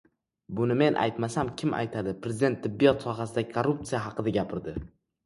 [0.59, 4.75] "Buni men aytmasam, kim aytadi?!"— Prezident tibbiyot sohasidagi korruptsiya haqida gapirdi